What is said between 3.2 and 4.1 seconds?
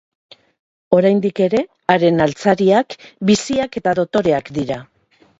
biziak eta